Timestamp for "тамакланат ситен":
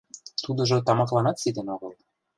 0.85-1.67